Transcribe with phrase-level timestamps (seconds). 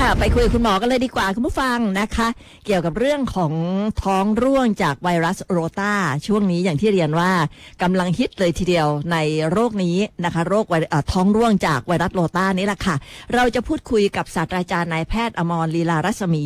[0.00, 2.28] ค่ะ ไปคุยกับคุณหมอกันเลยดีกว่าคุณผู้ฟังนะคะ
[2.66, 3.52] เกี่ยวกับเรื่องของ
[4.02, 5.94] ท้องร่วงจากไวรัสโรตา
[6.26, 7.32] ช่วงนี้อย่างที่เรียนว่า
[7.82, 9.16] กำลังฮิตเลยทีเดียวใน
[9.50, 10.64] โรคนี้นะคะ โรค
[11.12, 12.96] ท้องร่วงจากไวรัสโรตานี่แหละค่ะ
[13.34, 16.44] เราจะพูดคุยกับศาสตราจารย์นายแพทย์อมรลีลารัศมี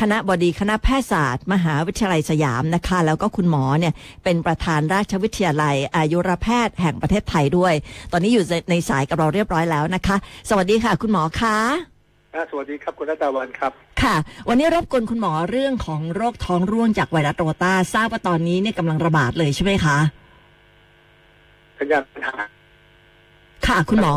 [0.00, 7.74] คณะบดีคณะแพทยศาสตร์ มหาวิทยาลัยสยามนะคะ แล้วก็คุณหมอเนี่ยเป็นประธานราชวิทยาลัย อายุรแพทย์แห่งประเทศไทยด้วย
[8.12, 10.16] ตอนนี้อยู่ในสายกับเราเรียบร้อยแล้วนะคะ
[10.48, 11.93] สวัสดีค่ะ คุณหมอคะอ่า
[12.50, 13.72] สวัสดีครับคุณรัตวันครับ
[14.02, 14.14] ค่ะ
[14.48, 19.96] วันนี้รบกวนคุณหมอเรื่องของโรคท้องร่วงจากไวรัสโรตาทราบว่าตอนนี้เนี่ยกำลังระบาดเลยใช่ไหมคะ
[21.78, 22.36] สัญญาณปัญหา
[23.66, 24.14] ค่ะ คุณหมอ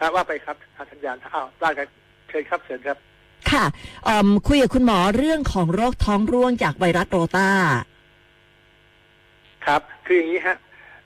[0.00, 1.88] อ่าว่าไปครับอ่าสัญญาณอ้าวได้ครับ
[2.28, 2.96] เชิญครับเชิญครับ
[3.50, 3.64] ค่ะ
[4.04, 7.50] เอิ่มคุยกับคุณหมอเรื่องของโรคท้องร่วงจากไวรัสโรตา
[9.66, 10.56] ครับ คืออย่างนี้ฮะ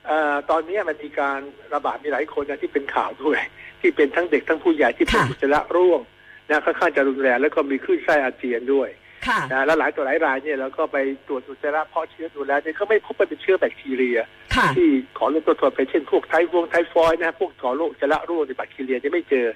[0.07, 1.39] เอ่อตอนนี้มันมีการ
[1.73, 3.39] ระบาดมีหลายคนนะที่เป็นข่าวด้วย
[3.85, 6.01] ที่เป็นทั้งเด็กทั้งผู้ใหญ่ที่เป็นค่ะอุจจาระร่วง
[6.49, 8.89] นะค่อนข้างจะรุนแรงแล้วก็มีคลื่นไส้อาเจียนด้วย
[9.27, 14.19] ค่ะนะแล้วหลายตัวหลายรายเนี่ยเราก็ไปตรวจอุจจาระเพาะเชื้อดูแล้วเนี่ยก็ไม่พบว่าเป็นเชื้อแบคทีเรีย
[14.55, 19.47] ค่ะที่ขอเลือดตัวตรวจไปเช่นพวกไทฟงไทฟอยด์นะพวกขอโรคอุจจาระร่วงในแบคทีเรียจะไม่เจอ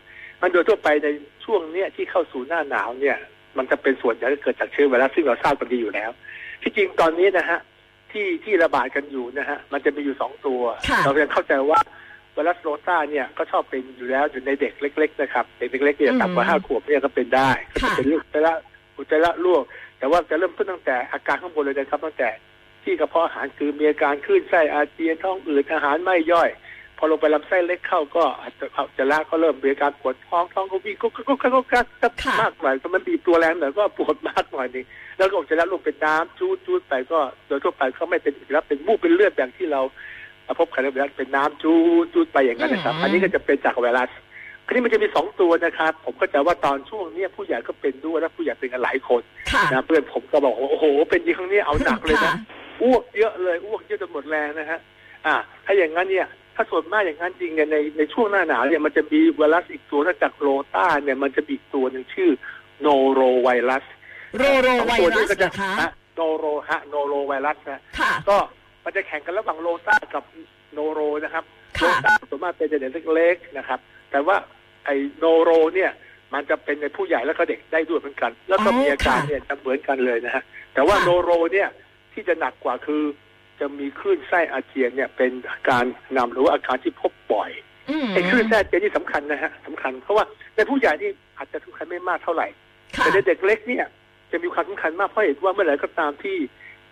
[0.41, 1.07] มันโดยทั่วไปใน
[1.45, 3.17] ช่วงเนี้ยที่เข้าสู่หน้าหนาวเนี่ย
[3.57, 6.11] มันจะเป็นส่วนใหญ่ที่เกิดจากเชื้อไวรัสซึ่งเราทราบกันดีอยู่แล้ว
[6.61, 7.59] ที่จริงตอนนี้นะฮะ
[8.11, 11.79] ที่ที่ระบาดกันอยู่นะฮะมันจะมีอยู่สองตัวค่ะเรายังเข้าใจว่า
[12.39, 18.53] ไวรัสโรตาเนี่ยก็ชอบเป็นอยู่แล้วอยู่ในเด็กเล็ก ๆ นะครับเด็กเล็กๆเนี่ยต่ำกว่าห้าขวบเนี่ยก็เป็นได้ก็จะค่ะเป็นลูกอุจจาระ
[18.97, 19.61] อุจจาระร่วง
[19.99, 22.29] แต่ว่าจะเริ่มต้นตั้งแต่อาการข้างบนเลยนะครับตั้งแต่
[22.83, 26.49] ที่กระเพาะอาหารคือมีอาการคลื่นไส้อาเจียนท้องอืดอาหารไม่ย่อย
[26.97, 31.61] พอลงไปลำไส้เล็กเข้าก็อาจจะอุจจาระก็เริ่มมีอาการปวดท้องท้องก็วิ่งก็ก็ก็ก็ก็
[32.01, 34.85] ก็ค่ะมากหน่อยก็มันบีบตัวแรงหน่อยก็ปวดมากหน่อยนึง
[35.17, 39.81] แล้วก็อุจจาระลงเป็นน้ำจูดจูดไปก็โดยทั่วไปก็ไม่เป็นอุจจาระเป็นมูกเป็นเลือดอย่างที่เรา
[40.59, 44.09] พบกันในไวรัสเป็นน้ำจูดจูดไปอย่างนั้นนะครับอืมอันนี้ก็จะเป็นจากไวรัส
[44.65, 52.39] คราวนี้มันจะมีสองตัวนะครับ ผมก็จะว่าตอนช่วงเนี้ยผู้ใหญ่ก็เป็นด้วยและผู้ใหญ่เป็นกันหลายคนค่ะนะเพื่อนผมก็บอกว่าโอ้โห เป็นยีครั้งนี้เอาหนักเลยค่ะนะ
[52.81, 54.79] อ้วกเยอะเลยอ้วกเยอะจนหมดแรงนะฮะ
[55.25, 55.35] อ่า
[55.65, 62.29] ถ้าอย่างนั้นเนี่ย ถ้าส่วนมากอย่างนั้นจริงเนี่ยในในช่วงหน้าหนาวเนี่ยมันจะมีไวรัสอีกตัวนอกจากโรตาเนี่ยมันจะมีอีกตัวหนึ่งชื่อ
[62.81, 63.83] โนโรไวรัส
[64.37, 68.37] โรโรไวสองตัวรันี้สก็จะนะคะฮะโนโรฮะโนโรไวรัสนะค่ะก็
[68.83, 70.23] มันจะแข่งกันระหว่างโรตากับ
[70.73, 71.43] โนโรนะครับ
[71.79, 73.79] โรค่ะตาส่วนมากเป็นเด็กเล็กๆนะครับ
[74.11, 74.35] แต่ว่า
[74.85, 75.91] ไอ้โนโรเนี่ย
[76.33, 81.69] มันจะเป็นในผู้ใหญ่แล้วก็เด็กได้ด้วยเหมือนกัน แล้วก็อ๋อมีอาการค่ะเนี่ยจะเหมือนกันเลยนะฮะแต่ว่าค่ะโนโรเนี่ย
[82.13, 83.03] ที่จะหนักกว่าคือ
[83.59, 85.83] จะมีคลื่นไส้อาเจียนเนี่ยเป็นอาการ
[86.17, 87.51] นำหรือว่าอาการที่พบบ่อย
[87.89, 90.25] อืมไอ้คลื่นไส้อาเจียนนี่สำคัญนะฮะสำคัญเพราะว่า
[90.55, 92.47] ในผู้ใหญ่นี่อาจจะสำคัญไม่มากเท่าไหร่
[92.97, 93.85] ค่ะแต่ในเด็กเล็กเนี่ย
[94.31, 96.37] จะมีความสำคัญมากเพราะเห็นว่าเมื่อไหร่ก็ตามที่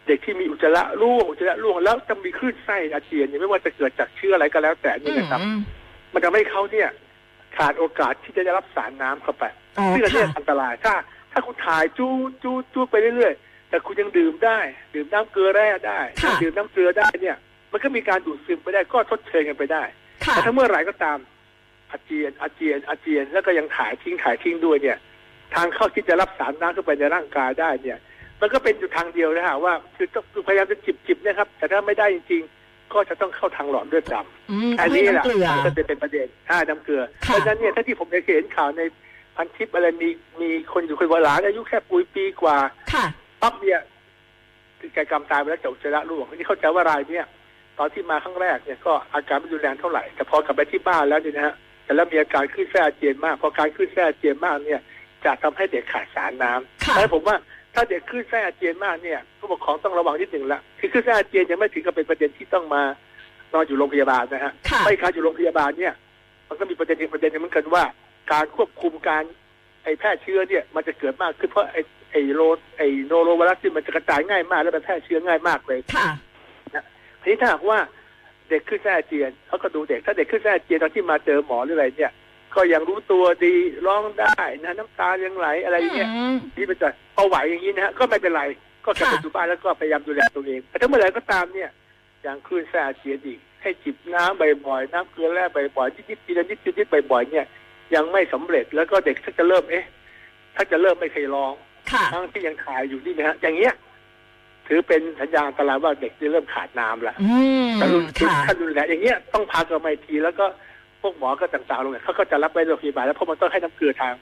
[0.08, 5.60] เด็กที่มีอุจจาระร่วงอุจจาระร่วงแล้วจะมีคลื่นไส้อาเจียนเนี่ยไม่ว่าจะเกิดจากเชื้ออะไรก็แล้วแต่นี่นะครับอืม
[6.14, 6.90] มันทำให้เขาเนี่ย
[7.58, 9.44] ขาดโอกาสที่จะได้รับสารน้ำเข้าไป
[9.78, 10.94] อ๋อซึ่งอันเนี้ยค่ะอันตรายถ้า
[11.32, 14.60] ถ้าคุณถ่ายจูดจูดจูดไปเรื่อยๆ แต่คุณยังดื่มได้
[14.94, 17.38] ดื่มน้ำเกลือแร่ได้ค่ะดื่มน้ำเกลือได้เนี่ย
[17.72, 19.84] มันก็มีการดูดซึมไปได้ก็ทดเชยกันไปได้
[20.26, 21.18] ค่ะแต่ถ้าเมื่อไหร่ก็ตาม
[21.92, 24.98] อาเจียนอาเจียนอาเจียนแล้วก็ยังถ่ายทิ้งถ่ายทิ้งด้วยเนี่ย
[25.56, 27.98] ทางเข้าที่จะรับสารน้ำเข้าไปในร่างกายได้เนี่ย
[28.42, 38.82] มันก็เป็นอยู่ทางเดียวนะฮะว่าคือต้องคือพยายามจะจิบจิบๆนะครับ แต่ถ้าไม่ได้จริง ๆ ก็จะต้องเข้าทางหลอดเลือดดำอืมอันนี้แหละให้ำเกลือมันก็จะเป็นประเด็นห้าน้ำเกลือเพค่ะราะฉะนั้นเนี่ยถ้าที่ผมเคยเห็นข่าวใน
[39.36, 40.10] พันทิปอะไรมี
[40.42, 42.58] มีคนอยู่คนวหลานอายุแค่ปุยปีกว่า
[42.94, 43.06] ค่ะ
[43.42, 43.82] ปั๊บเนี่ย
[44.80, 47.26] คือแกกรรมตายไปแล้วจากอุจจาระร่วงที่เข้าใจว่ารายเนี่ย
[47.80, 54.82] ตอนที่มาครั้งแรกเนี่ยก็อาการไม่รุนแรงเท่าไหร่แต่พอกลับไปที่บ้านแล้วเนี่ยนะฮะแต่แล้วมีอาการขึ้นแส้อาเจียนมาก พอการขึ้นแส้อาเจียนมากเนี่ย
[55.26, 57.36] จะทำให้เด็กขาดสารน้ำค่ะแต่ผมว่า
[57.80, 62.82] ถ้าเด็กขึ้นแส้อาเจียนมากเนี่ยผู้ปกครองต้องระวังนิดหนึ่งละคือขึ้นแส้อาเจียนยังไม่ถึงกับเป็นประเด็นที่ต้องมา
[63.54, 65.94] นอนอยู่โรงพยาบาลนะฮะค่ะไม่การอยู่โรงพยาบาลเนี่ย
[66.50, 67.84] มันก็มีประเด็นอีกประเด็นหนึงเหมือนกันว่า
[68.32, 69.24] การควบคุมการ
[69.84, 72.42] ไอ้แพร่เชื้อเนี่ย มันจะเกิดมากขึ้นเพราะไอ้ไอ้โร
[72.78, 76.08] ไอ้โนโรไวรัสที่มันจะกระจายง่ายมาก แล้วมันแพร่เชื้อง่ายมากเลยค่ะ
[77.22, 77.80] ทีนี้ถ้าหากว่า
[78.50, 82.12] เด็กขึ้นแส้อาเจียนเขาก็ดูเด็กถ้าเด็กขึ้นแส้อาเจียนตอนที่มาเจอหมอหรืออะไรเนี่ย
[82.56, 88.44] ก็ยังรู้ตัวดีร้องได้นะน้ำตายังไหลอะไรอย่างเงี้ยอืมนี่เป็นจะพอไหวอย่างนี้นะฮะก็ไม่เป็นไร
[88.86, 91.70] ก็กลับไปค่ะอยู่บ้านแล้วก็พยายามดูแลตัวเองแต่ถ้าเมื่อไหร่ก็ตามเนี่ย
[92.24, 95.44] อย่างคลื่นแส้อาเจียนอีกให้จิบน้ำบ่อยๆน้ำเกลือแร่
[95.78, 97.46] บ่อยๆนิดๆทีละนิดทีละนิดบ่อยๆเนี่ย
[97.96, 99.86] ยังไม่สำเร็จแล้วก็เด็กถ้าจะเริ่มเอ๊ะ
[100.56, 101.54] ถ้าจะเริ่มไม่เคยร้อง
[101.92, 103.74] ค่ะทั้งที่ยังถ่ายอยู่นี่นะฮะอย่างเงี้ย
[104.68, 110.46] ถือเป็นสัญญาณอันตรายว่าเด็กจะเริ่มขาดน้ำละอืมถ้ารุนค่ะถ้ารุนแรงอย่างเงี้ยต้องพากลับมาอีกทีแล้วก็
[111.02, 114.14] พวกหมอก็ต่างๆลงเนี่ยเขาก็จะรับไปโรงพยาบาลแล้วเพราะมันต้องให้น้ำเกลือทาง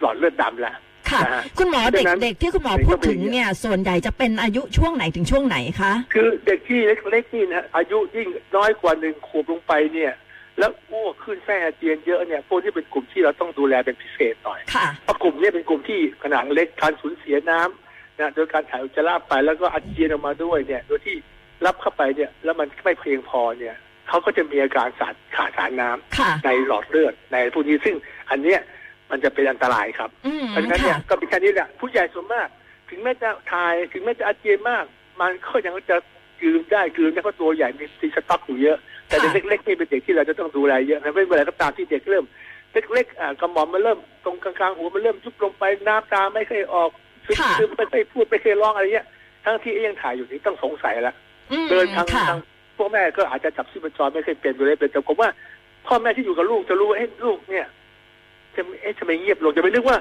[0.00, 0.74] หลอดเลือดดำละ
[1.10, 6.80] ค่ะนะฮะคุณหมอเพราะฉะนั้นเด็กๆที่คุณหมอพูดถึงเนี่ย ส่วนใหญ่จะเป็นอายุช่วงไหนถึงช่วงไหนคะ คือเด็กที่
[7.10, 10.12] เล็กๆนี่นะฮะอายุยิ่งน้อยกว่าหนึ่งขวบลงไปเนี่ย
[10.58, 21.16] แล้วอ้วกขึ้นไส้อาเจียนเยอะเนี่ยพวกที่เป็นกลุ่มที่เราต้องดูแลเป็นพิเศษหน่อยค่ะเพราะกลุ่มเนี้เป็นกลุ่มที่ขนาดเล็กการสูญเสียน้ำนะโดยการถ่ายอุจจาระไปแล้วก็อาเจียนออกมาด้วยเนี่ย โดยที่
[21.66, 23.74] รับเข้าไปเนี่ย แล้วมันไม่เพียงพอเนี่ย
[24.08, 27.94] เขาก็จะมีอาการสารขาดสารน้ำค่ะในหลอดเลือดในพวกนี้ซึ่ง
[28.30, 28.60] อันเนี้ย
[29.10, 32.48] มันจะเป็นอันตรายครับอืมเพราะฉะนั้นเนี่ค่ะยก็เป็นแค่นี้แหละผู้ใหญ่ส่วนมาก
[32.90, 34.84] ถึงแม้จะทายถึงแม้จะอาเจียนมาก
[35.20, 35.96] มันก็ยังจะ
[36.40, 38.78] กลืนได้กลืนได้เพราะตัวใหญ่มีซีสต็อกอยู่เยอะ
[39.08, 42.24] แต่เด็กเล็กๆนี่เป็นเด็กที่เราจะต้องดูแลเยอะนะไม่เป็นไรก็ตามที่เด็กเริ่ม
[42.92, 46.90] เล็กๆอ่ากระหม่อมมันเริ่มตรงกลางๆหัวมันเริ่มยุบลงไปน้ำตาไม่เคยออก
[47.26, 49.06] ซึมค่ะซึมไม่เคยพูดไม่เคยร้องอะไรเงี้ย
[49.44, 51.14] ทั้งที่ยังถ่ายอยู่นี่ต้องสงสัยละ
[51.52, 52.40] อืมเดินทางค่ะทาง
[52.76, 55.28] พ่อแม่ก็อาจจะจับชีพจรไม่เคยเป็นอยู่เลยเป็นแต่ผมว่า
[55.86, 57.66] พ่อแม่ที่อยู่กับลูกจะรู้ว่าเอ้ลูกเนี่ย
[58.54, 59.98] จะเอ๊ะทำไมเงียบลงจะไปนึกว่า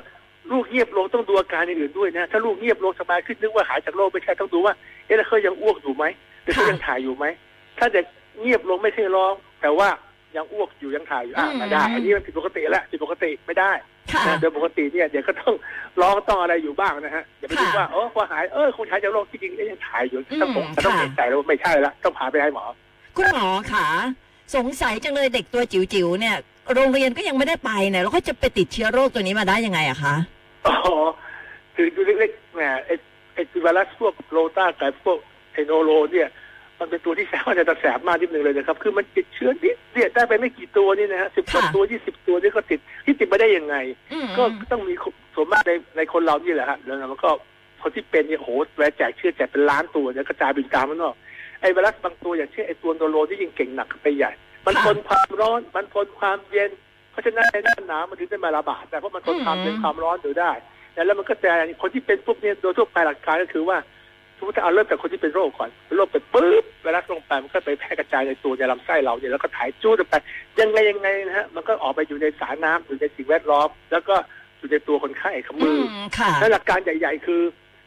[0.52, 4.74] ลูกเงียบลงต้องดูอาการอื่นด้วยนะ ถ้าลูกเงียบลงสบายขึ้นนึกว่าหายจากโรคไม่ใช่ต้องดูว่า
[5.06, 6.06] เอ๊ะแล้วเขายังอ้วกอยู่ไหม
[6.44, 7.26] หรือเขายังถ่ายอยู่ไหม
[7.78, 8.06] ถ้าเด็ก
[8.40, 9.90] เงียบลงไม่ใช่ร้อง แต่ว่า
[10.36, 13.72] ยังอ้วกอยู่ยังถ่ายอยู่อะอืมไม่ได้อันนี้มันผิดปกติแล้วผิดปกติไม่ได้
[14.14, 15.54] ค่ะนะโดยปกติเนี่ยเดี๋ยวก็ต้อง
[16.02, 22.66] ร้องต้องอะไรอยู่บ้างนะฮะอย่าไปคิดค่ะว่าเออพอหายเออคงหายจากโรคที่จริงเอ๊ะยังถ่ายอยู่อืมต้องผมต้องค่ะเห็นใจแล้วว่าไม่ใช่ละต้องพาไปให้หมอ
[23.18, 23.86] คุณหมอค่ะ
[24.56, 26.36] สงสัยจังเลยเด็กตัวจิ๋วๆเนี่ย
[26.74, 30.16] โรงเรียนก็ยังไม่ได้ไปเนี่ยแล้วก็จะไปติดเชื้อโรคตัวนี้มาได้ยังไงอะคะ
[30.68, 30.76] อ๋อ
[31.76, 32.94] คือดูเล็กๆแหมไอ้
[33.34, 35.18] ไอ้ไวรัสพวกโรต้ากับพวก
[35.54, 36.30] ไอโนโรเนี่ย
[36.84, 43.76] มันเป็นตัวที่แสบมันจะแสบมากนิดนึงเลยนะครับ คือมันติดเชื้อนิดเดียวได้ไปไม่กี่ตัวนี่นะฮะสิบกว่าค่ะตัวยี่สิบตัวนี่ก็ติดที่ติดมาได้ยังไง
[44.14, 44.94] อืมก็ต้องมี
[45.36, 47.30] ส่วนมากในในคนเรานี่แหละฮะแล้วมันก็
[47.82, 51.16] คนที่เป็นเนี่ยโอ้โหแวะแจกเชื้อแจกเป็นล้านตัวเนี่ยกระจายเป็นตามมันนอก
[51.62, 54.32] ไอ้ไวรัสบางตัวอย่างเช่นไอ้ตัวโนโรที่ยิ่งเก่งหนักขึ้นไปใหญ่
[54.66, 56.72] มันทนความร้อนมันทนความเย็น
[57.12, 60.52] เพราะฉะนั้นในหน้าหนาวมันถึงได้มาระบาดแต่เพราะมันทนความเย็นความร้อนอยู่ได้
[61.06, 61.52] แล้วมันก็แต่
[61.82, 63.93] คนที่เป็นพวกเนี้ยโดยทั่วไปหลักการก็คือว่าส
[64.44, 70.16] มมติถ้าเอาเริ่มจากคนที่เป็นโรคก่อนเป็นโรคไปปุ๊บไวรัสลงไปมันก็ไปแพร่กระจายในตัวในลำไส้เราเนี่ยแล้วก็ถ่ายจู้ไป
[70.60, 74.16] ยังไงยังไงนะฮะมันก็ออกไปอยู่ในสารน้ำอยู่ในสิ่งแวดล้อม แล้วก็
[74.60, 75.84] อยู่ในตัวคนไข้ขอืมือม
[76.18, 77.42] ค่ะและหลักการใหญ่ ๆ คือ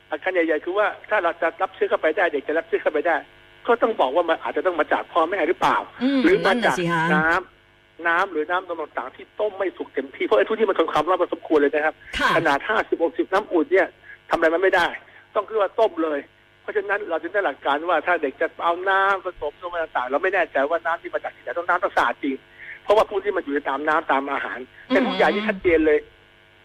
[0.08, 3.16] หลักการใหญ่ ๆ คือว่าถ้าเราจะรับเชื้อเข้าไปได้เด็กจะรับเชื้อเข้าไปได้
[3.66, 13.88] ก็ต้องบอกว่ามันอาจจะต้องมาจากพ่อแม่หรือเปล่าอืมหรือมานั่นน่ะจากสิคะน้ำน้ำหรือน้ำนมต่างๆที่ต้มไม่สุกเต็มที่เพราะไอ้ทุกที่มันทนความร้อนพอสมควรเลยนะครับค่ะขนาด50 60น้ำอุ่นเนี่ย
[14.30, 14.86] ทำอะไรมันไม่ได้
[15.34, 16.35] ต้องคือว่าต้มเลยเพ
[16.66, 22.36] ราะฉะนั้นเราจึงได้หลักการว่าถ้าเด็กจะเอาน้ำผสมนมอะไรต่างๆเราไม่แน่ใจว่าน้ำที่มาจากที่ไหนต้องน้ำต้องสะอาดจริง
[22.82, 24.58] เพราะว่าพวกที่มันอยู่ในตามน้ำตามอาหาร
[24.88, 25.98] แต่ผู้ใหญ่ที่ชัดเจนเลย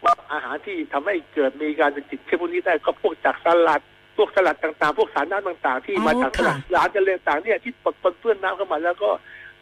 [0.03, 3.81] ว่าอาหารที่ทำให้เกิดมีการติดเชื้อพวกนี้ได้ก็พวกจากสลัด
[4.17, 9.09] พวกสลัดต่างๆ พวกสารน้ำต่างๆ ที่มาจากสลัดสารจะเรียต่างๆเนี่ยที่ปนปนเปื้อนน้ำเข้ามาแล้วก็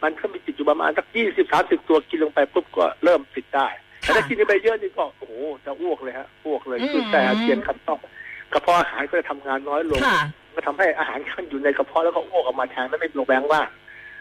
[0.04, 3.68] มันก็มีติดอยู่ประมาณสักยี่สิบสามสิบตัวกินลงไปปุ๊บก็เริ่มติดได้
[4.02, 5.34] แต่ถ้ากินไปเยอะนี่ก็โอ้โห
[5.66, 8.00] จะอ้วกเลยฮะอ้วกเลยอืมคือแต่อาเจียนขัดต้อง
[8.54, 10.20] กระเพาะอาหารก็จะทำงานน้อยลง ค่ะ
[10.56, 13.68] ก็ทำให้อาหารขั้นอยู่ในกระเพาะแล้วก็อ้วกออกมาแทนไม่เป็นลงแบงว่าง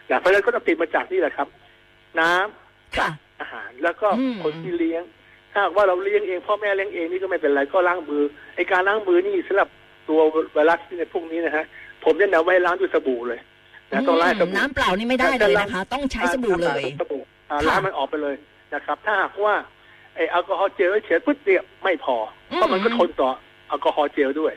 [0.09, 1.47] นะเพราะฉะนั้นก็ต้องติดมาจากนี่แหละครับ
[2.19, 3.09] น้ำค่ะ
[3.41, 5.03] อาหารแล้วก็อืม คนที่เลี้ยง
[5.53, 8.23] ถ้าหากว่าเราเลี้ยงเองพ่อแม่เลี้ยงเองนี่ก็ไม่เป็นไรก็ล้างมือ
[8.55, 9.69] ไอการล้างมือนี่สำหรับ
[10.09, 10.19] ตัว
[10.53, 11.65] ไวรัสที่ในพวกนี้นะฮะ
[12.03, 13.39] ผมแนะนำไว้ล้างด้วยสบู่เลย
[13.91, 18.35] นะต้องล้างสบู่ น้ำเปล่านี่ไม่ได้เลยนะคะ ต้องใช้สบู่เลย สบู่อ่าค่ะล้างมันออกไปเลย
[18.73, 19.53] นะครับ ถ้าหากว่า
[20.15, 23.29] ไอแอลกอฮอล์เจลเฉยๆปุ๊บเนี่ยไม่พอเพราะมันก็ทนต่อ
[23.69, 24.53] แอลกอฮอล์เจลด้วย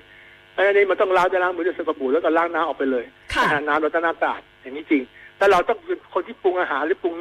[0.53, 3.05] เพราะฉะนั้นนี่มันต้องล้างด้วยล้างมือด้วยสบู่แล้วก็ล้างน้ำออกไปเลย
[3.35, 5.03] ค่ะอาหารน้ำเราต้องน้ำสะอาดอย่างนี้จริง
[5.39, 7.15] แต่เราต้องเป็นคนที่ปรุงอาหารหรือปรุง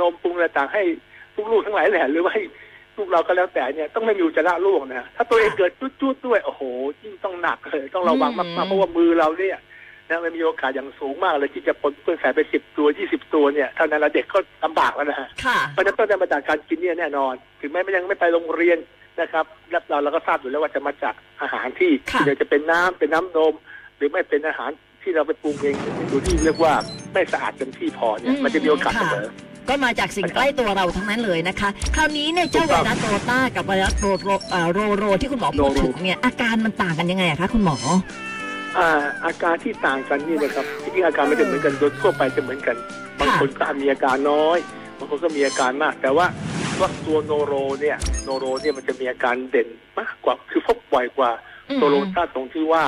[0.00, 0.82] นมปรุงอะไรต่างให้
[1.52, 2.42] ลูกๆทั้งหลายแหละหรือว่าให้
[2.96, 5.70] ลูกเราก็แล้วแต่เนี่ยต้องไม่มีอุจจาระลูกนะถ้าตัวเองเกิด
[6.00, 6.62] จุดๆด้วยโอ้โห
[7.02, 9.58] ยิ่งต้องหนักเลยต้องระวังอืมากมๆเพราะว่ามือเราเนี่ย
[10.08, 18.78] นะมันมีโอกาสอย่างสูงมากเลยที่จะปนเปื้อนสายไปสิบตัวยี่สิบตัวเนี่ยเท่านั้นละเด็กก็ลำบากแล้วนะฮะค่ะเพราะฉะนั้นต้องได้มาจากการกินเนี่ยแน่นอน ถึงแม้ไม่ยังไม่ไปโรงเรียน
[19.20, 23.54] นะครับแล้วเราเราก็ทราบอยู่แล้วว่าจะมาจากอาหารที่ค่ะที่จะเป็นน้ำเป็นน้ำนม
[23.96, 24.70] หรือไม่เป็นอาหาร
[25.02, 25.74] ที่เราไปปรุงเอง
[26.10, 26.72] ดูที่เรียกว่า
[27.12, 29.28] ไม่สะอาดเต็มที่พอเนี่ยอืมมันจะมีโอกาสค่ะเสมอ
[29.68, 37.76] ก็มาจากสิ่งใกล้ตัวเราทั้งนั้นเลยนะคะ คราวนี้เนี่ยเจ้าถูไวกต้องรัสโรต้ากับไวรัสโรโรเอ่อโรโรที่คุณหมอพูดโรโรถึงเนี่ยอาการมันต่างกันยังไงอะคะคุณหมอ
[38.78, 38.88] อ่า
[39.24, 42.76] อาการที่ต่างกันนี่นะครับที่จริงอาการไม่ได้เหมือนกันโดยทั่วไปจะเหมือนกัน
[43.18, 44.58] บางคนก็มีอาการน้อย
[44.98, 46.26] บางคนก็มีอาการมาก แต่ว่า
[46.80, 51.30] ว่าตัวโนโรเนี่ยโนโรเนี่ยมันจะมีอาการเด่นมากกว่าคือพบบ่อยกว่า
[51.68, 52.84] อืมตัวโรต้าตรงที่ว่า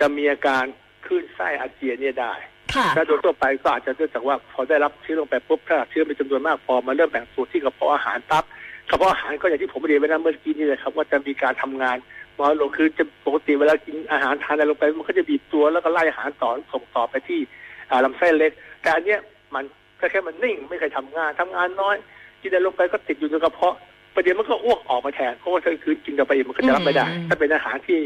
[0.00, 0.64] จะมีอาการ
[1.04, 2.32] คลื่นไส้อาเจียนเนี่ยได้
[2.74, 8.44] ค่ะถ้าโดยทั่วไปก็อาจจะเนื่องจากว่าพอได้รับเชื้อลงไปปุ๊บถ้าเชื้อเป็นจำนวนมากพอมาเริ่มแบ่งตัวที่กระเพาะอาหารปั๊บ
[8.90, 11.96] กระเพาะอาหารก็อย่างที่ผมเรียนไปนะเมื่อกี้นี่เลยครับ ว่าจะมีการทำงาน
[12.40, 17.40] น้อยลงคือจะปกติเวลากินอาหารทานอะไรลงไป มันก็จะบีบตัวแล้วก็ไล่อาหารต่อส่งต่อไปที่
[17.90, 18.52] อ่าลำไส้เล็ก
[18.82, 19.20] แต่อันเนี้ย
[19.54, 19.64] มัน
[19.98, 21.96] แค่แค่มันนิ่งไม่เคยทำงานทำงานน้อย
[22.46, 23.76] กินอะไรลงไปก็ติดอยู่ในกระเพาะ
[24.14, 28.00] ประเดี๋ยวมันก็อ้วกออกมาแทนเพราะว่าถ้าคืนกินกันไปอีกมันก็จะรับไม่ได้อืมถ้าเป็นอาหารที่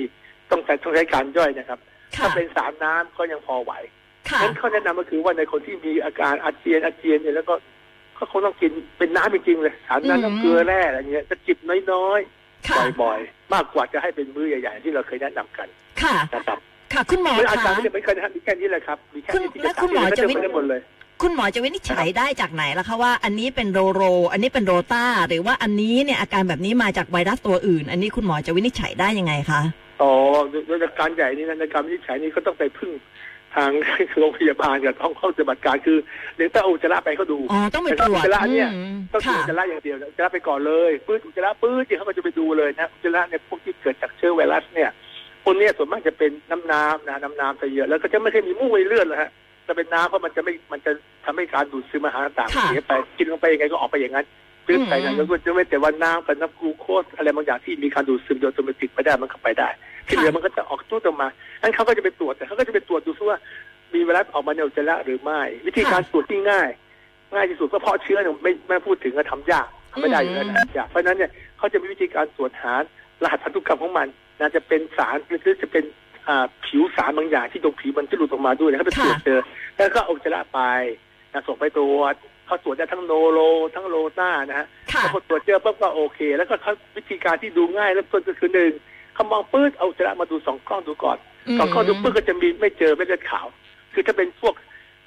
[0.51, 1.79] ต้องใช้ต้องใช้การย่อยนะครับ
[2.17, 3.73] ค่ะถ้าเป็นสารน้ำก็ยังพอไหว
[4.31, 7.55] ค่ะนั้นข้อแนะนำก็คือว่าในคนที่มีอาการอาเจียนอาเจียนเนี่ยแล้วก็
[8.19, 11.59] ก็คงต้องกินเป็นน้ำจริงๆเลยสารนั้นอืมน้ำเกลือแร่อะไรเงี้ยจะจิบ
[11.93, 12.21] น้อย
[12.69, 15.69] ค่ะๆบ่อยๆ มากกว่าจะให้เป็นมื้อใหญ่ๆที่เราเคยแนะนำกัน
[16.03, 16.59] ค่ะนะครับ
[16.93, 20.81] ค่ะ คุณหมอเมื่ออาจารคะย์ไม่ได้ไม่เคยนะครับมีแค่นี้แหละครับมีแค่คุณนี้ที่แล้วจะคุณหมอจะวิไม่ได้หมดเลย
[21.23, 29.61] คุณหมอจะวินิจฉัยได้จากไหนล่ะคะว่าอันนี้เป็นโรโร อันนี้เป็นโรตาหรือว่าอันนี้เนี่ยอาการแบบนี้มาจากไวรัสตัวอื่น อันนี้คุณหมอจะวินิจฉัยได้ยังไงคะ
[30.03, 30.13] อ๋อ
[30.67, 32.91] โดยการใหญ่นี่นะในการวินิจฉัยนี่ก็ต้องไปพึ่ง
[33.55, 33.71] ทาง
[34.19, 35.99] โรงพยาบาลกับห้องเข้าปฏิบัติการคือ
[36.37, 44.91] เดี๋ยวถ้าเอาอุจจาระไปเขาดูอ๋อต้องไปตรวจแต่ถ้าอุจจาระเนี่ยอืมต้องกินค่ะอุจจาระอย่างเดียวนะอุจจาระไปก่อนเลยปื้ดอุจจาระปื้ดที่เขาก็จะไปดูเลยนะอุจจาระเนี่ยพวกที่เกิดจากเชื้อไวรัสเนี่ย
[45.43, 49.31] พวกเนี้ยส่วนมากจะเป็นน้ำน้ำนะน้ำน้ำซะเยอะแล้วก็จะไม่เคยมีมูกในเลือดเลยฮะ
[49.71, 50.93] จะเป็นน้ำเพราะมันจะไม่มันจะ
[51.25, 54.27] ทำให้การดูดซึมอาหารต่างๆค่ะเสียไปกินลงไปยังไงก็ออกไปอย่างนั้น
[54.67, 59.69] ตื้นไปนะอืมแล้วก็จะไม่แต่ว่าน้ำกับน้ำกลูโคสอะไรบางอย่างที่มีการดูดซึมโดยอัตโนมัติไปได้มันก็ไปได้
[60.07, 61.29] ที่เหลือมันก็จะออกตู้ออกมา
[61.61, 63.39] อันเขาก็จะไปตรวจแต่เขาก็จะไปตรวจดูซิว่า
[63.95, 66.69] มีไวรัสออกมาในอุจจาระหรือไม่ วิธีการตรวจที่ง่าย
[67.35, 74.09] ง่ายที่สุดก็เพราะเชื้อเนี่ยไม่ไม่พูดถึงก็ทำยากทำไม่ได้อยู่แล้วนะยากเพราะฉะนั้นเนี่ยเขาจะมีวิธีการตรวจหารหัสพันธุกรรมของมัน
[74.39, 76.10] นะจะเป็นสารหรือจะเป็นอ่า
[76.67, 79.41] ผิวสารบางอย่างที่ตรงผิวมันที่หลุดออกมาด้วยนะเขาไปตรวจเจอ
[79.77, 80.61] แล้วก็เอาอุจจาระไป
[81.33, 82.15] นะส่งไปตรวจ
[82.47, 83.41] เขาตรวจได้ทั้งโนโล
[83.75, 88.73] ทั้งโลต้านะฮะค่ะพอตรวจเจอปุ๊บก็โอเค แล้วก็เขาวิธีการที่ดูง่ายเริ่มต้นก็คือหนึ่ง
[89.15, 91.19] เขามองปื้ดเอาอุจจาระมาดูสองกล้องดูก่อน
[91.59, 93.47] สองกล้องดูปื้ดก็จะมีไม่เจอเม็ดเลือดขาว
[93.95, 94.55] คือถ้าเป็นพวก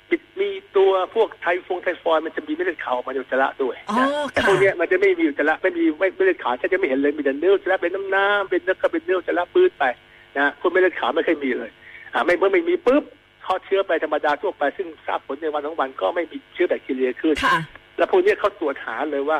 [0.09, 9.83] บิดมีตัวพวกไทฟงไทฟอยด์มันจะมีเม็ดเลือดขาวออกมาในอุจจาระด้วยอ๋อนะแต่ค่ะพวกเนี้ยมันจะไม่มีอุจจาระไม่มีไม่เม็ดเลือดขาวแทบจะไม่เห็นเลยมีแต่เนื้ออุจจาระเป็นน้ำน้ำเป็นเนื้อก็เป็นเนื้ออุจจาระปื้ดไป
[10.37, 11.71] นะพวกเม็ดเลือดขาวไม่เคยมีเลย
[12.13, 13.03] อ่าไม่เมื่อไม่มีปุ๊บ
[13.45, 17.57] ทอดเชื้อไปธรรมดาทั่วไปซึ่งทราบผลในวันสองวันก็ไม่มีเชื้อแบคทีเรียขึ้นค่ะ
[17.97, 19.37] แล้วพวกเนี้ยเขาตรวจหาเลยว่า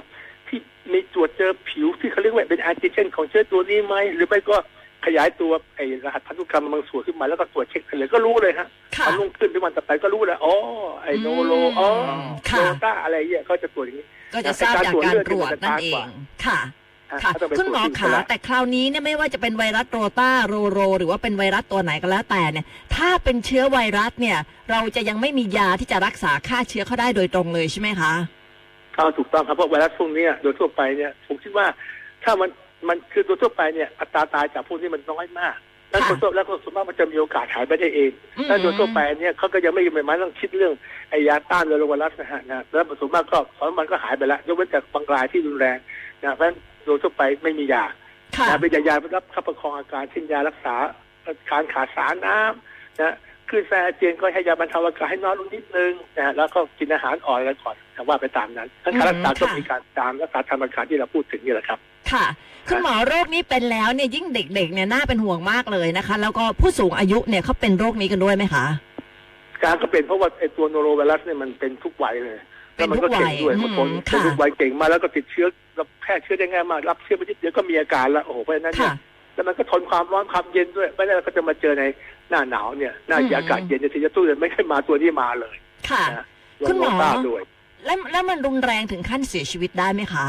[0.48, 0.60] ที่
[0.94, 4.58] มีตรวจเจอผิวที่เขาเรียกว่าเป็นแอนติเจนของเชื้อตัวนี้ไหมหรือไม่ก็
[5.06, 10.56] ขยายตัวไอ้รหัสพันธุกรรมบางส่วนขึ้นมาแล้วก็ตรวจเช็คกันเลยก็รู้เลยฮะค่ะพอลุ่งขึ้นเป็นวันต่อไปก็รู้แล้วอ๋อ
[11.04, 11.90] ไอ้โนโลอ๋อ
[12.50, 16.06] ค่ะโนต้าอะไรเงี้ยเขาจะตรวจอย่างนี้ก็จะทราบจากการตรวจนั่นเอง
[16.46, 16.83] ค่ะอะ
[17.24, 22.66] ค่ะเขาต้องไปคุณหมอตรวจที่ขาอุจจาระแต่คราวนี้เนี่ยไม่ว่าจะเป็นไวรัสโรตาโรโร หรือว่าเป็นไวรัสตัวไหนก็แล้วแต่เนี่ย
[22.96, 24.38] ถ้าเป็นเชื้อไวรัสเนี่ย
[24.72, 28.14] เราจะยังไม่มียาที่จะรักษาฆ่าเชื้อเขาได้โดยตรงเลยใช่ไหมคะ
[28.96, 31.66] เอาถูกต้องครับเพราะไวรัสพวกเนี้ยโดยทั่วไปเนี่ยผมคิดว่า
[32.24, 32.50] ถ้ามัน
[32.88, 35.56] มันคือโดยทั่วไปเนี่ยอัตราตายจากพวกนี้มันน้อยมาก
[35.90, 40.74] แล้วค่ะคนทั่วแล้วก็ส่วนมากมันจะมีโอกาสหายไปได้เองอืมถ้าโดยทั่วไปเนี่ยเขาก็ยังไม่ไม่มาต้องคิดเรื่อง
[41.10, 45.78] ไอ้ยาต้านไวรัสนะฮะนะแล้วส่วนมากก็สองมันก็หายไปแล้วยกเว้นแต่บางรายที่รุนแรง
[46.24, 47.86] นะเพราะฉะนั้น โดยทั่วไปไม่มียา
[48.38, 50.76] ค่ะนะเป็นยายารับคับประคองอาการเช่นยารักษา
[51.52, 53.16] การขาดสารน้ำนะ
[53.50, 61.80] ขึ้นแฟอาเจียนก็ให้ยาบรรเทาอาการให้น้อยลงนิดนึงนะฮะแล้วก็กินอาหารอ่อนกันก่อนแต่ว่าไปตามนั้นทั้งการรักษาก็มีการตามรักษาทางอาการที่เราพูดถึงนี่แหละครับ
[62.12, 62.26] ค่ะ
[62.70, 68.66] คุณหมอโรคนี้เป็นแล้วเนี่ยยิ่งเด็กๆเนี่ยน่าเป็นห่วงมากเลยนะคะ แล้วก็ผู้สูงอายุเนี่ยเขาเป็นโรคนี้กันด้วยไหมคะ
[69.64, 72.38] การก็เป็นเพราะว่าไอ้ตัวโนโรไวรัสเนี่ยมันเป็นทุกวัยเลย
[72.76, 78.96] เป็นแล้วมัก็เก่งด้วยทุกวัยบางคนอืมเป็นค่ะทุกวัยเก่งมากแล้วก็ติดเชื้อแล้วแพร่เชื้อได้ง่ายมากรับเชื้อไปนิดเดียวก็มีอาการแล้วโอ้โหเพราะฉะนั้นเนี่ค่ะย
[79.34, 81.84] แล้วมันก็ทนความร้อนความเย็นด้วยไม่ได้เราก็จะมาเจอใน
[82.30, 85.56] หน้าหนาวเนี่ยหน้าอืมอากาศเย็นเนี่ยที่จะตู้เนี่ยไม่เคยมาตัวนี้มาเลย
[85.90, 86.26] ค่ะนะ
[86.68, 87.42] คุณหมอโรต้าด้วย
[87.86, 90.26] แล้วแล้วมันรุนแรงถึงขั้นเสียชีวิตได้ไหมคะ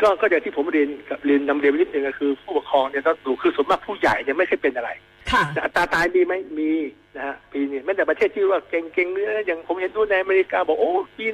[0.00, 4.90] ก็ก็อย่างที่ผมเรียนกับเรียนนำเรียนไปนิดนึงก็คือ ผู้ปกครองเนี่ยต้องดูคือส่วนมากผู้ใหญ่เนี่ยไม่เคยเป็นอะไร
[5.32, 6.70] ค่ะแต่อัตราตายมีไหมมี
[7.16, 11.26] นะฮะปีนี้แม้แต่ประเทศที่ว่าเก่งๆเนื้ออย่างผมเห็นดูในอเมริกาบอกโอ้ปี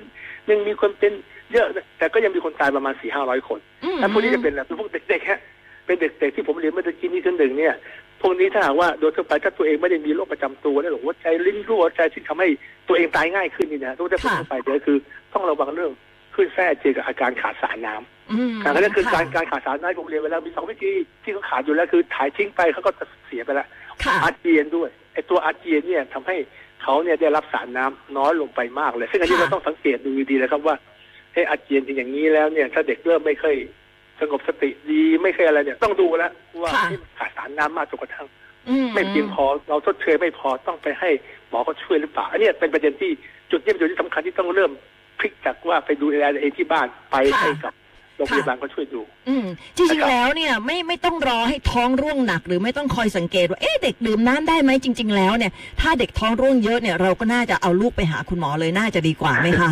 [0.46, 1.12] หนึ่งมีคนเป็น
[1.52, 5.40] เยอะนะแต่ก็ยังมีคนตายประมาณสี่ห้าร้อยคนอืมแล้วพวกนี้จะเป็นอะไรเป็นพวกเด็กๆฮะ
[5.86, 7.74] เป็นเด็กๆที่ผมเรียนเมื่อตะกี้นี้คือหนึ่งเนี่ย
[8.20, 12.48] พวกนี้ถ้าหากว่าโดยทั่วไปถ้าตัวเองไม่ได้มีโรคประจำตัวแล้วหรือหัวใจลิ้นรั่วหัวใจที่ทำให้
[12.88, 14.98] ตัวเองตายง่ายขึ้นนี่นะทุกท่านทั่วไปเดี๋ยวคือ
[15.32, 15.92] ต้องระวังเรื่อง
[16.34, 18.19] ขึ้นแทร่เจอกับอาการขาดสารน้ำอืม
[18.62, 20.90] การนั้นคือการะการขาดสารน้ำผมเรียนไปแล้วมีสองวิธี
[21.22, 23.66] ที่เขาขาดอยู่แล้วคือถ่ายทิ้งไปเขาก็จะเสียไปแล้ว
[24.02, 26.36] ค่ะอาเจียนด้วยไอ้ตัวอาเจียนเนี่ยทำให้
[26.82, 30.74] เขาเนี่ยได้รับสารน้ำน้อยลงไปมากเลย ซึ่งอันนี้ค่ะเราต้องสังเกตดูดีๆเลยครับว่า
[31.34, 33.56] ไอ้อาเจียนเป็นอย่างนี้แล้วเนี่ย ถ้าเด็กเริ่มไม่เคย
[34.20, 36.32] สงบสติดีไม่เคยอะไรเนี่ยต้องดูแล้ว
[36.62, 38.26] ว่าที่ขาดสารน้ำมากจนกระทั่ง
[38.68, 41.10] อืไม่เพียงพอเราทดเชยไม่พอต้องไปให้
[41.48, 43.10] หมอเขาช่วยหรือเปล่าอันเนี้ยเป็นประเด็นที่
[43.50, 44.70] จุดนี้เป็นจุดที่สำคัญที่ต้องเริ่ม
[45.18, 49.46] พลิกจากว่าไปดูแลเองที่บ้านไปให้กับโรงพยาบาลเขาช่วยดู อืม
[49.76, 59.70] จริงนะครับๆแล้วเนี่ยไม่ไม่ต้องรอให้ท้องร่วงหนัก หรือไม่ต้องคอยสังเกตว่าเอ๊ะเด็กดื่มน้ำได้ไหมจริง ๆ แล้วเนี่ย ถ้าเด็กท้องร่วงเยอะเนี่ยเราก็น่าจะเอาลูกไปหาคุณหมอเลยน่าจะดีกว่าไหมคะ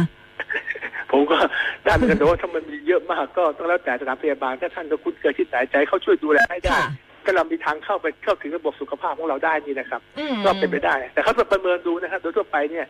[1.12, 1.36] ผมก็
[1.84, 6.86] ได้เหมือนกันแต่ว่าถ้ามันมีเยอะมากก็ต้องแล้วแต่สถานพยาบาลถ้าท่านก็คุ้นเคยที่สายใจเขาช่วยดูแลให้ได้ค่ะ
[7.24, 12.86] ถ้าเรามีทางเข้าไปเข้าถึงระบบสุขภาพของเราได้นี่นะครับอืมก็เป็นไปได้ แต่เขาจะประเมินดูนะครับโดยทั่วไปเนี่ย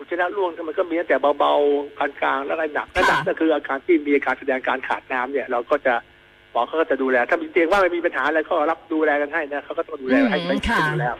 [0.00, 5.94] อุจจาระร่วงมันก็มีตั้งแต่เบาๆปานกลางแล้วก็หนักถ้าหนักก็คืออาการที่มีอาการแสดงการขาดน้ำเนี่ย เราก็จะ
[6.52, 11.16] หมอเขาก็จะดูแล ถ้ามีเตียงว่าไม่มีปัญหาอะไรก็รับดูแลกันให้นะเขาก็ต้องดูแลให้อืมไปค่ะอยู่แล้ว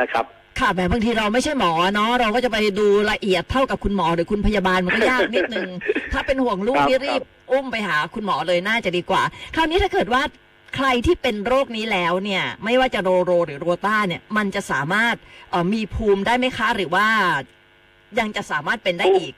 [0.00, 0.24] นะครับ
[0.60, 5.68] ค่ะแบบบางทีเราไม่ใช่หมอเนาะเราก็จะไปดูละเอียดเท่ากับคุณหมอหรือคุณพยาบาลมันก็ยากนิดนึง
[6.12, 9.22] ถ้าเป็นห่วงลูกครับนี่รีครับบอุ้มไปหาคุณหมอเลยน่าจะดีกว่า
[9.54, 10.22] คราวนี้ถ้าเกิดว่า
[10.76, 15.14] ใครที่เป็นโรคนี้แล้วเนี่ย ไม่ว่าจะโรโรหรือโรต้าเนี่ย มันจะสามารถ
[15.50, 17.06] เอ่อมีภูมิได้ไหมคะ หรือว่า
[18.18, 19.34] ยังจะสามารถเป็นได้อีก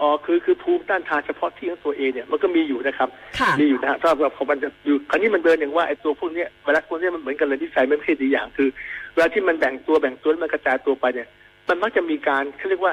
[0.00, 3.08] อ๋อคือคือภูมิต้านทานเฉพาะที่ของตัวเองเนี่ยมันก็มีอยู่นะครับ
[3.38, 8.68] ค่ะมีอยู่นะฮะสำหรับของมันจะอยู่คราวนี้มันเดินอย่างว่าไอ้ตัวพวกเนี้ยไวรัสพวกเนี้ยมันเหมือนกันเลยนิสัยมันไม่ใช่ดีอย่างคือ
[9.12, 11.28] เวลาที่มันแบ่งตัวแบ่งตัวแล้วมันกระจายตัวไปเนี่ย
[11.68, 12.92] มันมักจะมีการเขาเรียกว่า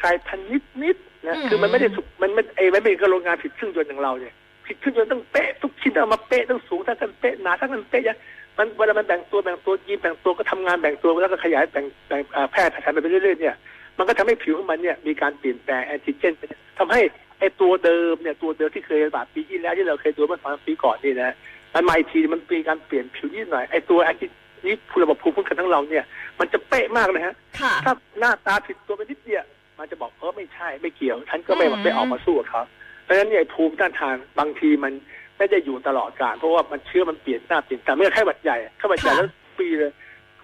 [0.00, 4.34] คลายพันธุ์นิดนิดๆนะอืมคือมันไม่ได้สุกมันไม่ไอ้มันไม่เป็นโรงงานผิดเครื่องยนต์อย่างเราเนี่ย
[4.66, 8.18] ผิดเครื่องยนต์ต้องเป๊ะทุกชิ้นเอามาเป๊ะต้องสูงถ้ากันเป๊ะหนาถ้ากันเป๊ะเนี่ย
[8.58, 13.54] มันเวลามันแบ่งตัวแบ่งตัวยีนแบ่งตัวก็ทำงานแบ่งตัวแล้วก็ขยายแบ่งแบ่งอ่าแพร่ขยายไปเรื่อยๆเนี่ย
[13.98, 17.00] มันก็ทำให้ผิวของมันเนี่ยมีการเปลี่ยนแปลงแอนติเจนไปเนี่ยทำให้
[17.38, 21.34] ไอ้ตัวเดิมเนี่ยตัวเดิมที่เคยระบาดปีที่แล้วที่เราเคยดูเมื่อสองปีก่อนนี่นะ
[21.74, 24.26] มันมาอีกทีมันมีการเปลี่ยนผิวนิดหน่อยไอ้ตัวแอนติ
[24.66, 26.04] นี้ระบบภูมิคุ้มกันทั้งเราเนี่ย
[26.38, 29.44] มันจะเป๊ะมากเลยฮะค่ะถ้าหน้าตาผิดตัวไปนิดเดียว
[29.78, 32.62] มันจะบอกเออไม่ใช่ไม่เกี่ยวฉันก็ไม่อืมไม่ออกมาสู้กับเขา
[33.04, 34.92] เพราะฉะนั้นเนี่ยไอ้ภูมิต้านทานบางทีมัน
[35.38, 39.28] ไม่ได้อยู่ตลอดกาลเพราะว่ามันเชื้อมันเปลี่ยนหน้าเปลี่ยนตาเมื่อไข้หวัดใหญ่ไข้หวัดใหญ่แล้ว
[39.60, 39.92] ปีเลย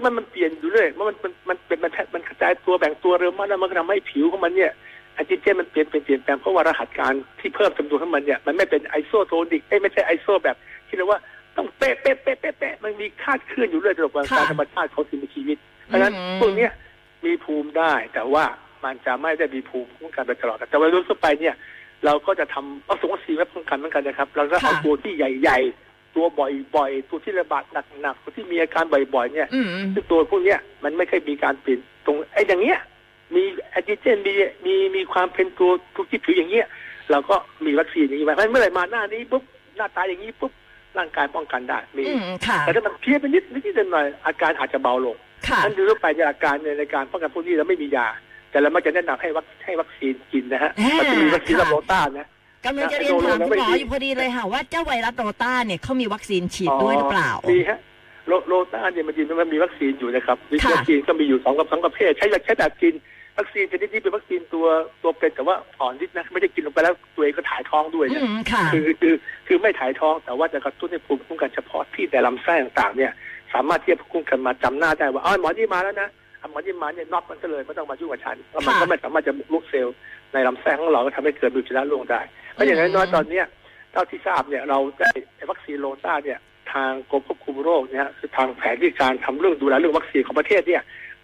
[0.05, 4.73] มันมันเปลี่ยนอยู่เรื่อยมันมันมันเป็นมันมันกระจายตัวแบ่งตัวเร็วมากแล้วมันก็ทำให้ผิวของมันเนี่ย
[5.15, 10.57] แอนติเจนมันเปลี่ยนเปลี่ยนเปลี่ยนแปลงเพราะว่ารหัสการที่เพิ่มจำนวนของมันเนี่ยมันไม่เป็นไอโซโทนิกไม่ใช่ไอโซแบบ
[10.89, 11.21] ที่เรียกว่า
[11.57, 16.73] ต้องเป๊ะเป๊ะเป๊ะเป๊ะเป๊ะมันมีคาดเคลื่อนอยู่เรื่อยตลอดการธรรมชาติของสิ่งมีชีวิต เพราะฉะนั้นอืมพวกเนี้ย
[17.25, 18.45] มีภูมิได้แต่ว่า
[18.85, 21.55] มันจะไม่ได้มีภูมิคุ้มกันไปตลอด แต่วัยรุ่นทั่วไปเนี่ย
[22.05, 25.82] เราก็จะทำวัคซีนวัคซีนไว้ป้องกันเหมือนกันนะครับ เราจะเอาค่ะตัวที่ใหญ่ ๆ
[26.15, 27.65] ตัวบ่อยๆ ตัวที่ระบาด
[28.01, 32.81] หนักๆ ตัวที่มีอาการบ่อยๆ เนี่ยอืมซึ่งตัวพวกเนี้ยมันไม่เคยมีการเปลี่ยนตรงไอ้อย่างเงี้ย
[33.35, 34.33] มีแอนติเจนมี
[34.67, 36.67] มีมีความเป็นตัวทุกที่ผิวอย่างเงี้ย
[37.11, 39.43] เราก็มีวัคซีนอย่างนี้ไว้เพราะฉะนั้นเมื่อไหร่มาหน้านี้ปุ๊บ
[39.77, 40.53] หน้าตาอย่างนี้ปุ๊บ
[40.99, 45.17] ร่างกายป้องกันได้มีอืมค่ะแต่ถ้ามันเพี้ยนไปนิดนิดหน่อยๆอาการอาจจะเบาลง
[45.49, 48.07] ค่ะนั่นคือทั่วไปในอาการในในการป้องกันพวกนี้เราไม่มียา
[48.51, 52.27] แต่เรามักจะแนะนำให้วัคให้วัคซีนกินนะฮะอ่ามัมันจะมีวัคซีนค่ะโรต้านะ
[52.65, 57.79] กำลังจะเรียนถามคุณหมออยู่พอดีเลยค่ะว่าเจ้าไวรัสโรต้าเนี่ยเขามีวัคซีนฉีดด้วยหรือเปล่ามีฮะ
[58.29, 60.37] โรโรต้าเนี่ยมันจริงมันมีวัคซีนอยู่นะครับ
[60.75, 62.95] วัคซีนก็มีอยู่สองกับสองประเภทใช้ใช้แบบกิน
[63.39, 64.67] วัคซีนชนิดนี้เป็นวัคซีนตัว
[65.03, 69.15] ตัวเป็นแต่ว่าอ่อนฤทธิ์นะไม่ได้กินลงไปแล้วตัวเองก็ถ่ายท้องด้วยเนี่ยค่ะคือคือ
[69.47, 73.13] คือไม่ถ่ายท้องแต่ว่าจะกระตุ้นให้ภูมิคุ้มกันเฉพาะที่แต่ลำไส้ต่างๆ เนี่ย
[73.55, 76.09] สามารถที่จะภูมิคุ้มกันมาจำหน้าได้ว่าอ๋อหมอนี่มาแล้วนะ
[76.51, 79.97] หมอนี่มาเนี่ยน็อกมันก็เลยไม่ต้องมายุ่งกับฉันแล้วมันก็ไม่สามารถจะบุกเซลล์
[80.33, 82.21] ในลำไส้ของเราก็ทำให้เกิดมิวชนะลงได้
[82.53, 83.47] เพราะอย่างน้อยๆตอนเนี้ย
[83.93, 85.11] เท่าที่ทราบเนี่ยเราได้
[85.51, 86.39] วัคซีนโลต้าเนี่ย
[86.73, 90.83] ทางกรมควบคุมโรคเนี่ยคือทางแผนที่การทำเรื่องดูแลเรื่องวัคซีนของประเทศเนี่ย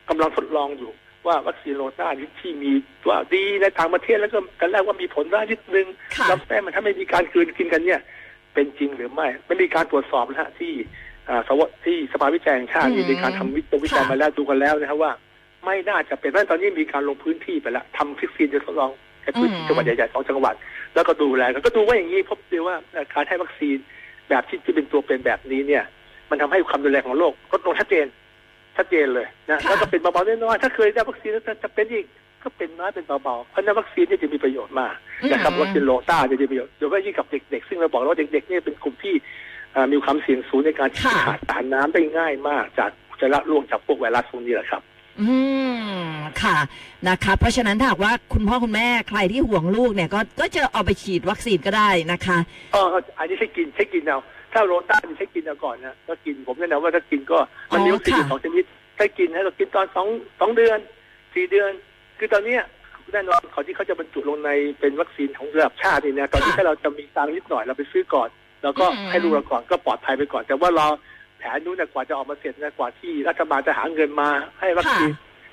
[0.08, 0.90] กำลังทดลองอยู่
[1.26, 5.86] ว่าวัคซีนโลต้าที่ที่มีตัวดีในต่างประเทศแล้วก็กันแรกว่ามีผลร้ายนิดนึง
[6.16, 8.00] ค่ะลำไส้มันถ้าไม่มีการคืนกินกันเนี่ย
[8.54, 10.72] เป็นจริงหรือไม่ไม่มีการตรวจสอบนะฮะที่
[11.28, 15.12] อ่าสวที่สภาวิจัยแห่งชาติอืมมีการทำวิจัยวิจัยค่ะมาแล้วดูกันแล้วนะครับว่า
[15.64, 18.90] ไม่น่าจะเป็นเพราะฉะนั้นตอนนี้มีการลงพื้นที่ไปแล้วทำวัคซีนจะทดลอง
[19.28, 20.54] ในพื้นที่จังหวัดใหญ่ๆสองจังหวัด
[20.94, 23.76] แล้วก็ดูแลกันก็ดูว่าอย่างนี้พบเลยว่าเอ่อการให้วัคซีน
[24.28, 25.84] แบบที่ที่เป็นตัวเป็นแบบนี้เนี่ย
[26.30, 28.06] มันทำให้ความรุนแรงของโรคลดลงชัดเจน
[28.76, 32.06] ชัดเจนเลยนะค่ะแล้วก็เป็นเบาๆน้อยๆถ้าเคยได้วัคซีนแล้วจะเป็นอีก
[32.42, 34.94] ก็เป็นน้อยเป็นเบาๆเพราะฉะนั้นวัคซีนเนี่ยจะมีประโยชน์มาก
[35.32, 39.14] นะครับอืมวัคซีนโรต้าจะมีประโยชน์โดยเฉพาะยิ่งกับเด็ก ๆ ซึ่งเราบอกแล้วว่าเด็กๆเนี่ยเป็นกลุ่มที่
[39.72, 44.82] เอ่อมีความเสี่ยงสูงในการที่ค่ะขาดสารน้ำได้ง่ายมากจากอุจจาระร่วงจากพวกไวรัสพวกนี้แหละครับ
[45.20, 45.30] อื
[46.00, 46.10] ม
[46.42, 46.56] ค่ะ
[47.08, 52.38] นะคะ เพราะฉะนั้นถ้าหากว่าคุณพ่อคุณแม่ใครที่ห่วงลูกเนี่ยก็ก็จะเอาไปฉีดวัคซีนก็ได้นะคะ
[52.74, 52.82] ก็
[53.18, 54.18] อันนี้ใช้กินใช้กินเอา
[54.52, 57.38] ถ้าโรต้านี่ใช้กินเอาก่อนนะก็กินผมแนะนำว่าถ้ากินก็
[57.72, 58.64] มันมีอ๋อวัคซีนอยู่ค่ะสองชนิด
[58.98, 60.06] ถ้ากินให้เรากินตอนสอง
[60.40, 60.78] สองเดือน
[61.34, 61.70] สี่เดือน
[62.18, 62.62] คือตอนเนี้ย
[63.12, 64.50] แน่นอนเขาที่เขาจะบรรจุลงใน
[64.80, 68.28] เป็นวัคซีนของระดับชาตินี่นะตอนนี้ค่ะถ้าเราจะมีตังค์นิดหน่อยเราไปซื้อก่อน
[68.62, 70.88] แล้วก็อืมให้ลูกเราก่อนก็ปลอดภัยไปก่อน แต่ว่ารอ
[71.38, 74.28] แผนนู้นนะกว่าจะออกมาเสร็จนะกว่าที่รัฐบาลจะหาเงินมา
[74.60, 75.10] ให้วัคซีน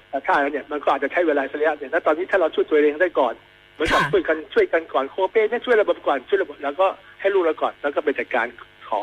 [0.10, 3.34] แต่ถ้าแล้วเนี่ยมันก็อาจจะใช้เวลาสักระยะหนึ่งถ้าตอนนี้ถ้าเราช่วยตัวเองได้ก่อน
[3.74, 6.88] เหมือนกับค่ะช่วยกันช่วยกันก่อนโคเป้เนี่ยช่วยระบบก่อนช่วยระบบแล้วก็
[7.20, 8.46] ให้ลูกเราก่อนแล้วก็ไปจัดการ
[8.88, 9.00] ขอ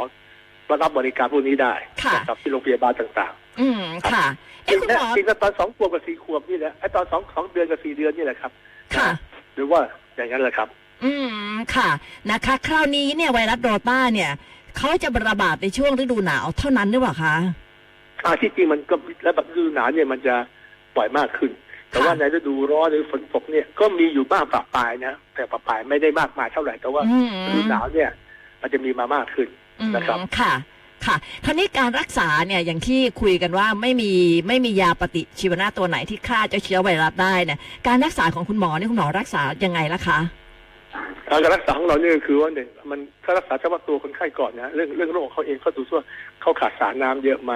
[0.83, 8.53] รับบริการพวกนี้ได้ค่ะนะครับที่โรงพยาบาลต่างอืมค่ะๆเอ๊ะคุณหมอจริงๆตอนสองขวบกับสี่ขวบนี่แหละไอ้ตอนสองสองเดือนกับสี่เดือนนี่แหละครับ
[8.97, 9.09] ค่ะ
[9.55, 9.81] หรือว่า
[10.16, 10.68] อย่างนั้นแหละครับ
[11.05, 11.12] อื
[11.53, 11.88] มค่ะ
[12.31, 14.31] นะคะ คราวนี้เนี่ยไวรัสโรต้าเนี่ย
[14.76, 17.35] เขาจะระบาดในช่วงฤดูหนาวเท่านั้นหรือเปล่าคะ
[18.24, 20.35] อ่าที่จริงมันก็แล้วแบบฤดูหนาวเนี่ยมันจะ
[20.96, 21.50] ปล่อยมากขึ้น
[21.90, 28.11] แต่ว่าค่ะในฤดูร้อนหรือฝนตกเนี่ยก็มีอยู่บ้างปะปายนะแต่ปะปายไม่ได้มากมายเท่าไหร่แต่ว่าอืมฤดูหนาวเนี่ย
[28.62, 29.48] มันจะมีมามากขึ้น
[29.80, 30.52] อืมนะครับค่ะ
[31.06, 34.12] ค่ะคราวนี้การรักษาเนี่ยอย่างที่คุยกันว่าไม่มี
[34.48, 40.18] ไม่มียาปฏิชีวนะตัวไหนที่ฆ่าเจ้าเชื้อไวรัสได้เนี่ยการรักษาของคุณหมอเนี่ยคุณหมอรักษายังไงล่ะคะ
[41.31, 46.05] การรักษาของเราเนี่ยก็คือว่าหนึ่งมันถ้ารักษาเฉพาะตัวคนไข้ก่อนนะเรื่องเรื่องโรคของเขาเองก็ดูว่า
[46.40, 47.52] เขาขาดสารน้ำเยอะไหม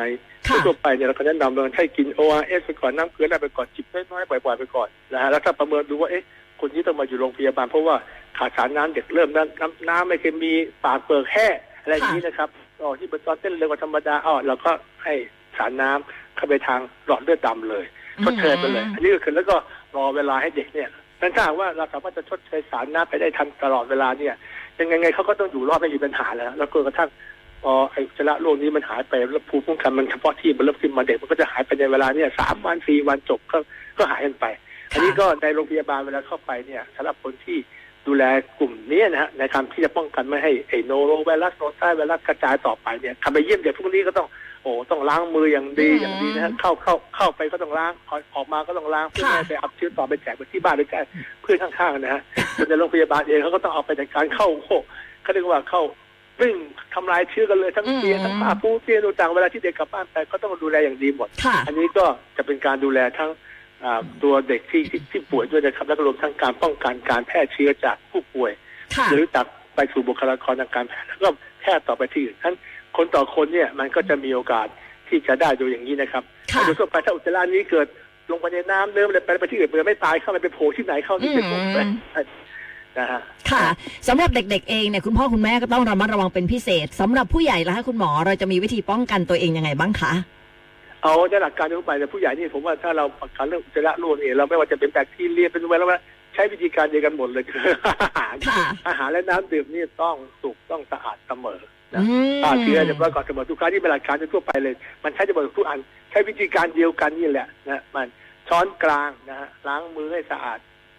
[0.48, 6.24] ค่ะทั่วไปเนี่ยเราก็แนะนำว่าให้กิน ORS ไปก่อนน้ำเกลืออะไรไปก่อนจิบน้อยๆบ่อยๆไปก่อนนะฮะแล้วถ้าประเมินดูว่าเอ๊ะ
[6.60, 7.96] คนนี้ต้องมาอยู่โรงพยาบาล เพราะว่า
[8.38, 10.52] ขาดสารน้ำเด็กเริ่มน้ำน้ำน้ำไม่เคยมี
[10.84, 11.46] ปากเปิดแห้
[11.82, 12.48] อะไรอย่างนี้นะครับ
[12.80, 14.70] อ๋อที่เป็นตอนเต้นเร็วกว่าธรรมดาอ๋อเราก็
[15.04, 15.14] ให้
[15.56, 17.84] สารน้ำเข้าไปทางหลอดเลือดดำเลย
[18.24, 19.56] ชดเชยไปเลย อันนี้ก็คือแล้วก็
[19.96, 24.34] รอเวลาให้เด็กเนี่ย นั้นถ้าหากว่าเราสามารถจะชดเชยสารน้ำไปได้ทันตลอดเวลาเนี่ย
[24.92, 27.10] ยังไงเขาก็ต้องอยู่รอดไม่มีปัญหาแล้ว แล้วก็กระทั่ง
[27.62, 33.58] พอไอ้อุจระโรคนี้มันหายไปแล้วภูมิคุ้มกันมันเฉพาะที่มันเริ่มขึ้นมาเด็กมันก็จะหายไปในเวลาเนี่ยสามวันสี่วันจบก็
[33.98, 34.46] ก็หายกันไป
[34.92, 37.58] อันนี้ก็ในโรงพยาบาลเวลาเข้าไปเนี่ยสำหรับคนที่
[38.06, 38.24] ดูแล
[38.58, 44.28] กลุ่มนี้นะฮะในการที่จะป้องกันไม่ให้ไอ้โนโรไวรัสโนไซไวรัสกระจายต่อไปเนี่ยทำไปเยี่ยมเด็กพวกนี้ก็ต้อง
[44.66, 51.04] อ้ต้องล้างมืออย่างดีอืมอย่างดีนะฮะเข้าเข้าเข้าไปก็ต้องล้างออกออกมาก็ต้องล้างเพื่อไม่ให้ไปเอาเชื้อต่อไปแจกไปที่บ้านไปแจก
[51.42, 52.22] เพื่อนข้างๆนะฮะ
[52.56, 54.76] จนในโรงพยาบาลเองเขาก็ต้องเอาไปจัดการเข้าโอ้
[55.22, 55.82] เขาเรียกว่าเข้า
[56.40, 56.56] วิ่ง
[56.94, 62.04] ทำลายเชื้อกันเลยทั้งเตียงทั้งผ้าปูเตียงต่างๆเวลาที่เด็กกลับบ้านไปก็ต้องดูแลอย่างดีหมดค่ะอันนี้ก็
[62.36, 63.30] จะเป็นการดูแลทั้ง
[63.84, 68.52] อ่าตัวเด็กที่ที่ที่ป่วยด้วยนะครับแล้วก็รวมทั้งการป้องกันการแพร่เชื้อจากผู้ป่วย
[68.96, 71.28] ค่ะหรือจากไปสู่บุคลากรทางการแพทย์แล้วก็
[71.60, 72.54] แพร่ต่อไปที่อื่นทั้น
[72.96, 74.66] คนต่อคนเนี่ยมันก็จะมีโอกาส
[75.08, 77.86] ที่จะได้โดยอย่างนี้นะครับค่ะโดยทั่วไปถ้าอุจจาระนี้เกิด
[78.30, 81.78] ลงไปในน้ำเดิมเลยไปไปที่อื่นมันไม่ตายเข้าไปไปโผล่ที่ไหนเข้าที่ไปโผล่ไป
[82.98, 83.64] นะฮะค่ะ
[84.08, 90.12] สำหรับเด็ก ๆ เองเนี่ยคุณพ่อคุณแม่ก็ต้องระมัดระวังเป็นพิเศษสำหรับผู้ใหญ่ล่ะคะคุณหมอเราจะมีวิธีป้องกันตัวเองยังไงบ้างคะ
[91.02, 96.00] เอาในหลักการทั่วไปแต่ผู้ใหญ่นี่ผมว่าถ้าเราประกันเรื่องอุจจาระร่วงเนี่ยเราไม่ว่าจะเป็นแบคทีเรียเป็นไวรัส
[96.34, 105.78] ใช้วิธีการเดียวกันหมดเลยคืออาหารค่ะอาหารและน้ำดื่มนี่ต้องสุกต้องสะอาดเสมออื นะมฆ่าเชื้อเนี่ยประกอบเสมอทุกครั้งที่เป็นหลักการทั่วไปเลย มันใช้จะหมดทุกอัน
[106.10, 108.06] ใช้วิธีการเดียวกันนี่แหละนะมัน
[108.48, 110.58] ช้อนกลางนะฮะล้างมือให้สะอาด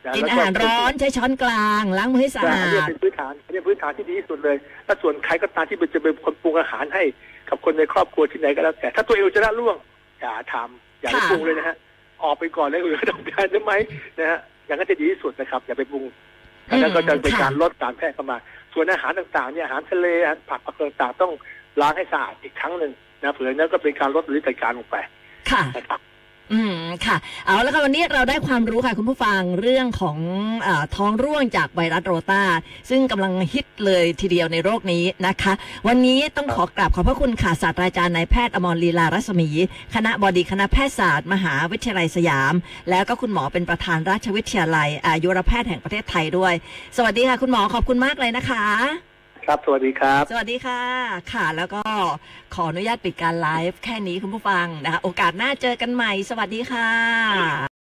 [0.10, 7.04] ะกินแล้วอาหารร้อนใช้ช้อนกลางล้างมือให้สะใช่อาอันนี้ดเป็นพื้นฐานอันนี้พื้นฐานที่ดีที่สุดเลยถ้าส่วนใครก็ตามที่จะเป็นคนปรุงอาหารให้
[7.50, 9.76] กับคนในครอบครัวที่ไหนก็แล้วแต่ถ้าตัวเองอุจจาระร่วง
[10.22, 11.76] อย่าทำอย่าไปค่ะปรุงเลยนะฮะ
[12.24, 13.74] ออกไปก่อนเลยอื่นต้องการใช่ไหม
[14.20, 16.04] นะฮะอย่างนั้นจะดีที่สุดนะครับ อย่าไปปรุง
[16.70, 18.38] อันนั้นก็จะเป็นการลดการแพร่เข้ามา
[18.80, 21.32] ส่วนอาหารต่างๆเนี่ยอาหารทะเลอาหารผักผักต่างๆต้อง
[21.82, 22.92] ล้างให้สะอาดอีกครั้งหนึ่ง
[23.24, 24.96] นะเผื่อนั้นก็เป็นการลดหรือจัดการลงไป
[25.52, 26.00] ค่ะนะครับ
[26.54, 30.18] อืมค่ะ เอาแล้วค่ะวันนี้เราได้ความรู้ค่ะคุณผู้ฟังเรื่องของ
[30.68, 32.44] อท้องร่วงจากไวรัสโรตา
[32.90, 35.54] ซึ่งกำลังฮิตเลยทีเดียวในโรคนี้นะคะ
[35.88, 39.50] วันนี้ต้องขอกราบขอบพระคุณค่ะศาสตราจารย์นายแพทย์อมรลีลารัศมี
[39.96, 42.54] คณะบดีคณะแพทยศาสตร์มหาวิทยาลัยสยาม
[42.90, 46.54] แล้วก็คุณหมอเป็นประธานราชวิทยาลัยอายุรแพทย์แห่งประเทศไทยด้วย
[46.98, 48.66] สวัสดีค่ะ คุณหมอขอบคุณมากเลยนะคะ
[49.48, 50.82] ครับสวัสดีครับ สวัสดีค่ะ
[51.34, 51.82] ค่ะ แล้วก็
[52.54, 57.68] ขออนุญาตปิดการไลฟ์แค่นี้คุณผู้ฟังนะคะ โอกาสหน้าเจอกันใหม่ สวัสดีค่ะ